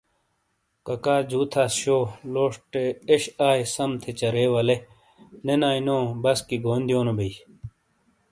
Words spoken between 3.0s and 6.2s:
ایش آئے سم تھے چرے ولے نے نائی نو